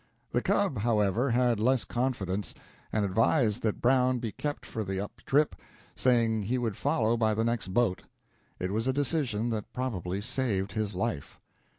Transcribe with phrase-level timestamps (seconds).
[0.31, 2.55] The "cub," however, had less confidence,
[2.91, 5.55] and advised that Brown be kept for the up trip,
[5.95, 8.01] saying he would follow by the next boat.
[8.57, 11.39] It was a decision that probably saved his life.